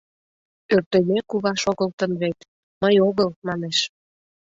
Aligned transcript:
Ӧртӧмӧ 0.75 1.19
кува 1.29 1.53
шогылтын 1.63 2.11
вет, 2.21 2.39
мый 2.81 2.95
огыл,— 3.07 3.29
манеш. 3.47 3.77